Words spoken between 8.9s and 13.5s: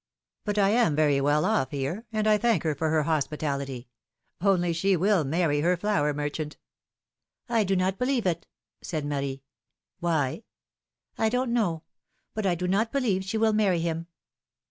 Marie. 1 don't know; but I do not believe she